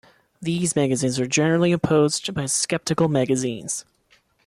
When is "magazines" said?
0.75-1.19, 3.07-3.85